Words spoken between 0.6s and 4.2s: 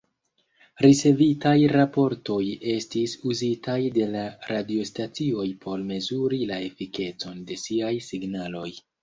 Ricevitaj raportoj estis uzitaj de